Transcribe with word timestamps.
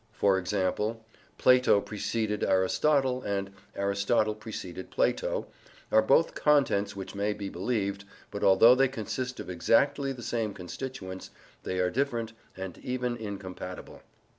For 0.13 0.39
example, 0.39 1.05
"Plato 1.37 1.79
preceded 1.79 2.43
Aristotle" 2.43 3.21
and 3.21 3.51
"Aristotle 3.75 4.33
preceded 4.33 4.89
Plato" 4.89 5.45
are 5.91 6.01
both 6.01 6.33
contents 6.33 6.95
which 6.95 7.13
may 7.13 7.33
be 7.33 7.49
believed, 7.49 8.05
but, 8.31 8.43
although 8.43 8.73
they 8.73 8.87
consist 8.87 9.39
of 9.39 9.47
exactly 9.47 10.11
the 10.11 10.23
same 10.23 10.55
constituents, 10.55 11.29
they 11.61 11.77
are 11.77 11.91
different, 11.91 12.33
and 12.57 12.79
even 12.79 13.15
incompatible. 13.15 14.01